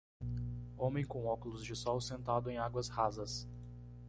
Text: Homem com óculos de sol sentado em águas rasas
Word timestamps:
Homem 0.79 1.05
com 1.05 1.27
óculos 1.27 1.63
de 1.63 1.75
sol 1.75 2.01
sentado 2.01 2.49
em 2.49 2.57
águas 2.57 2.89
rasas 2.89 3.47